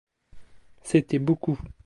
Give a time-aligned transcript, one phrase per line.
[0.81, 1.59] C'était beaucoup.